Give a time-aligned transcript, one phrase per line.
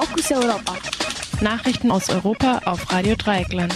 [0.00, 0.74] Fokus Europa.
[1.42, 3.74] Nachrichten aus Europa auf Radio Dreieckland.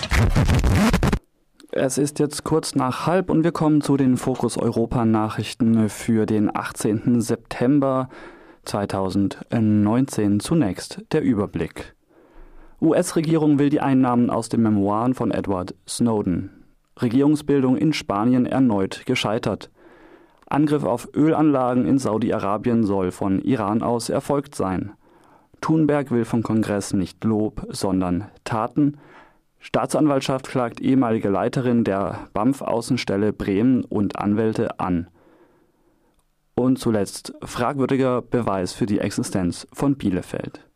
[1.72, 6.24] Es ist jetzt kurz nach halb und wir kommen zu den Fokus Europa Nachrichten für
[6.24, 7.20] den 18.
[7.20, 8.08] September
[8.66, 10.38] 2019.
[10.38, 11.96] Zunächst der Überblick.
[12.80, 16.50] US-Regierung will die Einnahmen aus den Memoiren von Edward Snowden.
[17.00, 19.70] Regierungsbildung in Spanien erneut gescheitert.
[20.48, 24.92] Angriff auf Ölanlagen in Saudi-Arabien soll von Iran aus erfolgt sein.
[25.62, 28.98] Thunberg will vom Kongress nicht Lob, sondern Taten.
[29.60, 35.06] Staatsanwaltschaft klagt ehemalige Leiterin der BAMF-Außenstelle Bremen und Anwälte an.
[36.54, 40.68] Und zuletzt fragwürdiger Beweis für die Existenz von Bielefeld.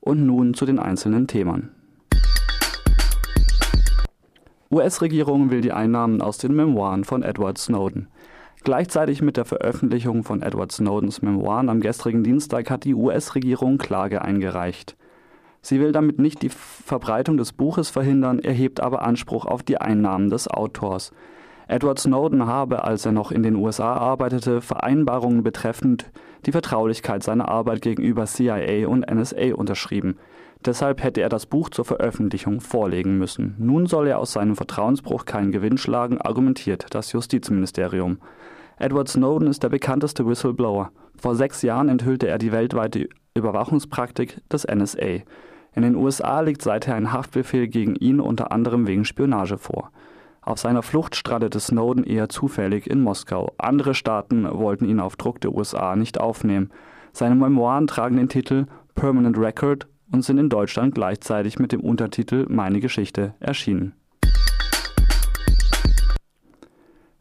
[0.00, 1.74] Und nun zu den einzelnen Themen.
[4.70, 8.08] US-Regierung will die Einnahmen aus den Memoiren von Edward Snowden.
[8.64, 14.22] Gleichzeitig mit der Veröffentlichung von Edward Snowdens Memoiren am gestrigen Dienstag hat die US-Regierung Klage
[14.22, 14.96] eingereicht.
[15.62, 20.30] Sie will damit nicht die Verbreitung des Buches verhindern, erhebt aber Anspruch auf die Einnahmen
[20.30, 21.12] des Autors.
[21.66, 26.10] Edward Snowden habe, als er noch in den USA arbeitete, Vereinbarungen betreffend
[26.46, 30.18] die Vertraulichkeit seiner Arbeit gegenüber CIA und NSA unterschrieben.
[30.64, 33.56] Deshalb hätte er das Buch zur Veröffentlichung vorlegen müssen.
[33.58, 38.18] Nun soll er aus seinem Vertrauensbruch keinen Gewinn schlagen, argumentiert das Justizministerium.
[38.78, 40.92] Edward Snowden ist der bekannteste Whistleblower.
[41.16, 45.22] Vor sechs Jahren enthüllte er die weltweite Überwachungspraktik des NSA.
[45.74, 49.90] In den USA liegt seither ein Haftbefehl gegen ihn unter anderem wegen Spionage vor.
[50.42, 53.52] Auf seiner Flucht strandete Snowden eher zufällig in Moskau.
[53.58, 56.70] Andere Staaten wollten ihn auf Druck der USA nicht aufnehmen.
[57.12, 62.46] Seine Memoiren tragen den Titel Permanent Record und sind in Deutschland gleichzeitig mit dem Untertitel
[62.48, 63.94] Meine Geschichte erschienen.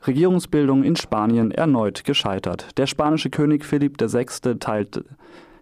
[0.06, 2.78] Regierungsbildung in Spanien erneut gescheitert.
[2.78, 4.58] Der spanische König Philipp VI.
[4.60, 5.04] Teilt,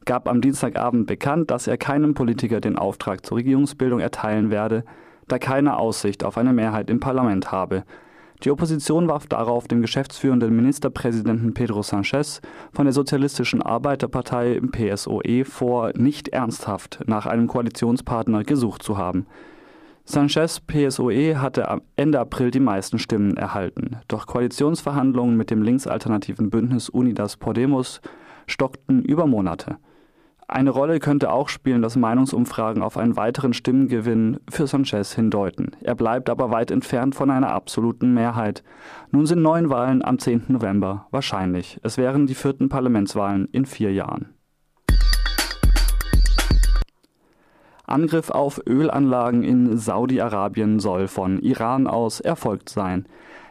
[0.06, 4.86] gab am Dienstagabend bekannt, dass er keinem Politiker den Auftrag zur Regierungsbildung erteilen werde,
[5.28, 7.84] da keine Aussicht auf eine Mehrheit im Parlament habe.
[8.44, 12.40] Die Opposition warf darauf dem geschäftsführenden Ministerpräsidenten Pedro Sanchez
[12.72, 19.26] von der Sozialistischen Arbeiterpartei PSOE vor, nicht ernsthaft nach einem Koalitionspartner gesucht zu haben.
[20.06, 23.98] Sanchez PSOE hatte Ende April die meisten Stimmen erhalten.
[24.08, 28.00] Doch Koalitionsverhandlungen mit dem linksalternativen Bündnis Unidas Podemos
[28.48, 29.78] stockten über Monate.
[30.52, 35.76] Eine Rolle könnte auch spielen, dass Meinungsumfragen auf einen weiteren Stimmengewinn für Sanchez hindeuten.
[35.80, 38.64] Er bleibt aber weit entfernt von einer absoluten Mehrheit.
[39.12, 40.46] Nun sind neun Wahlen am 10.
[40.48, 41.80] November wahrscheinlich.
[41.84, 44.34] Es wären die vierten Parlamentswahlen in vier Jahren.
[47.86, 53.06] Angriff auf Ölanlagen in Saudi-Arabien soll von Iran aus erfolgt sein.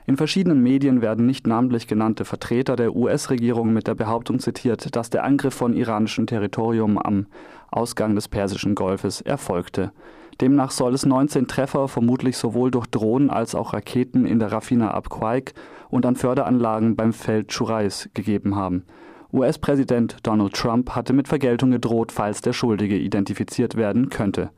[0.09, 5.11] In verschiedenen Medien werden nicht namentlich genannte Vertreter der US-Regierung mit der Behauptung zitiert, dass
[5.11, 7.27] der Angriff von iranischem Territorium am
[7.71, 9.93] Ausgang des Persischen Golfes erfolgte.
[10.41, 14.93] Demnach soll es 19 Treffer vermutlich sowohl durch Drohnen als auch Raketen in der Rafina
[14.93, 15.53] Abqaiq
[15.91, 18.85] und an Förderanlagen beim Feld Shurais gegeben haben.
[19.31, 24.53] US-Präsident Donald Trump hatte mit Vergeltung gedroht, falls der Schuldige identifiziert werden könnte.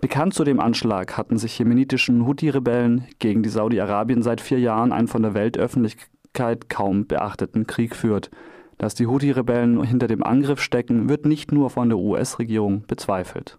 [0.00, 5.08] Bekannt zu dem Anschlag hatten sich jemenitischen Houthi-Rebellen gegen die Saudi-Arabien seit vier Jahren einen
[5.08, 8.30] von der Weltöffentlichkeit kaum beachteten Krieg führt.
[8.78, 13.58] Dass die Houthi-Rebellen hinter dem Angriff stecken, wird nicht nur von der US-Regierung bezweifelt.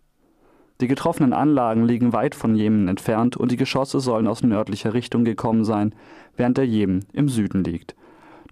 [0.79, 5.25] Die getroffenen Anlagen liegen weit von Jemen entfernt und die Geschosse sollen aus nördlicher Richtung
[5.25, 5.93] gekommen sein,
[6.37, 7.95] während der Jemen im Süden liegt.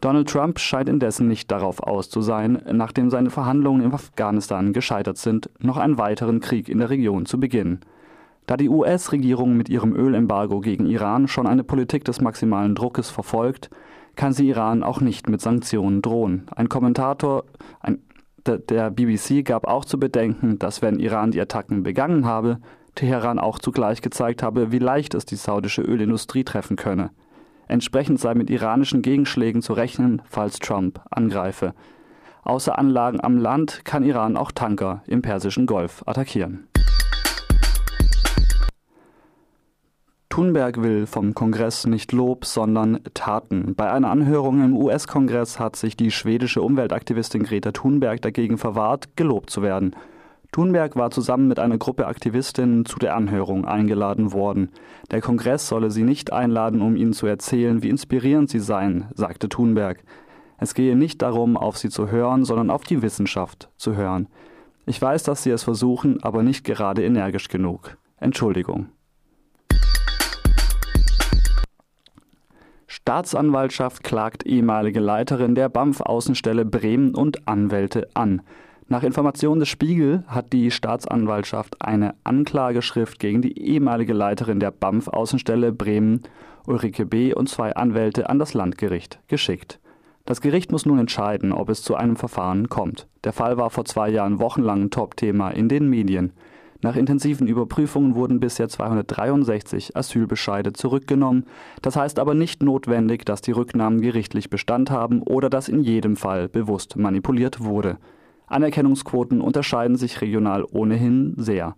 [0.01, 5.17] Donald Trump scheint indessen nicht darauf aus zu sein, nachdem seine Verhandlungen in Afghanistan gescheitert
[5.17, 7.81] sind, noch einen weiteren Krieg in der Region zu beginnen.
[8.45, 13.69] Da die US-Regierung mit ihrem Ölembargo gegen Iran schon eine Politik des maximalen Druckes verfolgt,
[14.15, 16.47] kann sie Iran auch nicht mit Sanktionen drohen.
[16.55, 17.43] Ein Kommentator
[17.81, 17.99] ein,
[18.45, 22.59] der BBC gab auch zu bedenken, dass wenn Iran die Attacken begangen habe,
[22.95, 27.11] Teheran auch zugleich gezeigt habe, wie leicht es die saudische Ölindustrie treffen könne.
[27.67, 31.73] Entsprechend sei mit iranischen Gegenschlägen zu rechnen, falls Trump angreife.
[32.43, 36.67] Außer Anlagen am Land kann Iran auch Tanker im Persischen Golf attackieren.
[40.29, 43.73] Thunberg will vom Kongress nicht Lob, sondern Taten.
[43.75, 49.49] Bei einer Anhörung im US-Kongress hat sich die schwedische Umweltaktivistin Greta Thunberg dagegen verwahrt, gelobt
[49.49, 49.95] zu werden.
[50.57, 54.71] Thunberg war zusammen mit einer Gruppe Aktivistinnen zu der Anhörung eingeladen worden.
[55.11, 59.49] Der Kongress solle sie nicht einladen, um ihnen zu erzählen, wie inspirierend sie seien, sagte
[59.49, 60.03] Thunberg.
[60.57, 64.29] Es gehe nicht darum, auf sie zu hören, sondern auf die Wissenschaft zu hören.
[64.87, 67.95] Ich weiß, dass sie es versuchen, aber nicht gerade energisch genug.
[68.19, 68.87] Entschuldigung.
[72.87, 78.41] Staatsanwaltschaft klagt ehemalige Leiterin der BAMF-Außenstelle Bremen und Anwälte an.
[78.89, 85.09] Nach Informationen des Spiegel hat die Staatsanwaltschaft eine Anklageschrift gegen die ehemalige Leiterin der BAMF
[85.09, 86.21] Außenstelle Bremen,
[86.65, 87.33] Ulrike B.
[87.33, 89.81] und zwei Anwälte an das Landgericht geschickt.
[90.23, 93.07] Das Gericht muss nun entscheiden, ob es zu einem Verfahren kommt.
[93.25, 96.31] Der Fall war vor zwei Jahren wochenlang Top-Thema in den Medien.
[96.81, 101.45] Nach intensiven Überprüfungen wurden bisher 263 Asylbescheide zurückgenommen.
[101.81, 106.15] Das heißt aber nicht notwendig, dass die Rücknahmen gerichtlich Bestand haben oder dass in jedem
[106.15, 107.97] Fall bewusst manipuliert wurde.
[108.47, 111.75] Anerkennungsquoten unterscheiden sich regional ohnehin sehr.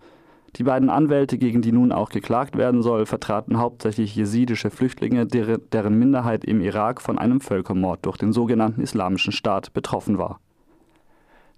[0.56, 6.00] Die beiden Anwälte, gegen die nun auch geklagt werden soll, vertraten hauptsächlich jesidische Flüchtlinge, deren
[6.00, 10.40] Minderheit im Irak von einem Völkermord durch den sogenannten Islamischen Staat betroffen war.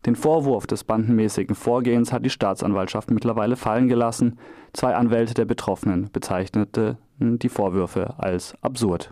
[0.05, 4.39] Den Vorwurf des bandenmäßigen Vorgehens hat die Staatsanwaltschaft mittlerweile fallen gelassen.
[4.73, 9.11] Zwei Anwälte der Betroffenen bezeichneten die Vorwürfe als absurd.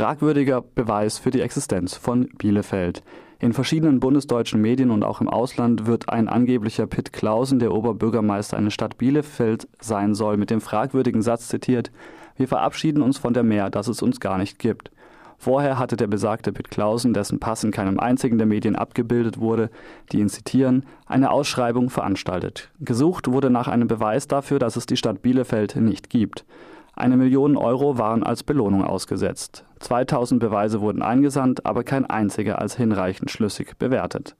[0.00, 3.02] Fragwürdiger Beweis für die Existenz von Bielefeld.
[3.38, 8.56] In verschiedenen bundesdeutschen Medien und auch im Ausland wird ein angeblicher Pitt Clausen, der Oberbürgermeister
[8.56, 11.92] einer Stadt Bielefeld sein soll, mit dem fragwürdigen Satz zitiert:
[12.38, 14.90] Wir verabschieden uns von der Mehr, dass es uns gar nicht gibt.
[15.36, 19.68] Vorher hatte der besagte Pitt Clausen, dessen Pass in keinem einzigen der Medien abgebildet wurde,
[20.12, 22.70] die ihn zitieren, eine Ausschreibung veranstaltet.
[22.80, 26.46] Gesucht wurde nach einem Beweis dafür, dass es die Stadt Bielefeld nicht gibt.
[27.00, 29.64] Eine Million Euro waren als Belohnung ausgesetzt.
[29.78, 34.36] 2000 Beweise wurden eingesandt, aber kein einziger als hinreichend schlüssig bewertet.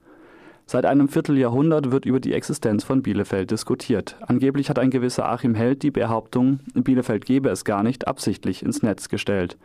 [0.67, 4.15] Seit einem Vierteljahrhundert wird über die Existenz von Bielefeld diskutiert.
[4.21, 8.83] Angeblich hat ein gewisser Achim Held die Behauptung, Bielefeld gebe es gar nicht, absichtlich ins
[8.83, 9.57] Netz gestellt.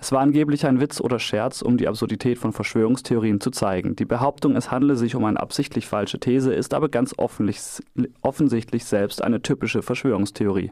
[0.00, 3.96] Es war angeblich ein Witz oder Scherz, um die Absurdität von Verschwörungstheorien zu zeigen.
[3.96, 9.22] Die Behauptung, es handle sich um eine absichtlich falsche These, ist aber ganz offensichtlich selbst
[9.22, 10.70] eine typische Verschwörungstheorie.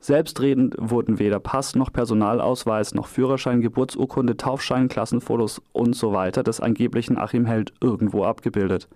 [0.00, 6.60] Selbstredend wurden weder Pass noch Personalausweis noch Führerschein, Geburtsurkunde, Taufschein, Klassenfotos und so weiter des
[6.60, 8.88] angeblichen Achim Held irgendwo abgebildet.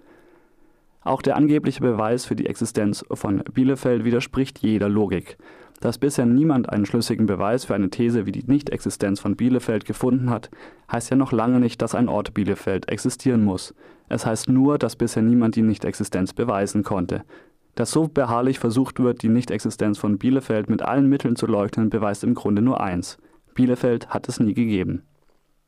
[1.05, 5.37] Auch der angebliche Beweis für die Existenz von Bielefeld widerspricht jeder Logik.
[5.81, 10.31] Dass bisher niemand einen schlüssigen Beweis für eine These wie die Nichtexistenz von Bielefeld gefunden
[10.31, 10.49] hat,
[10.93, 13.75] heißt ja noch lange nicht, dass ein Ort Bielefeld existieren muss.
[14.09, 17.25] Es heißt nur, dass bisher niemand die Nichtexistenz beweisen konnte.
[17.75, 22.25] Dass so beharrlich versucht wird, die Nichtexistenz von Bielefeld mit allen Mitteln zu leugnen, beweist
[22.25, 23.19] im Grunde nur eins.
[23.55, 25.03] Bielefeld hat es nie gegeben.